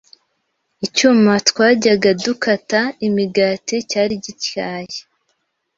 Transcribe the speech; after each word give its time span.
Icyuma 0.85 1.33
twajyaga 1.49 2.09
dukata 2.23 2.81
imigati 3.07 3.75
cyari 3.89 4.13
gityaye. 4.23 4.97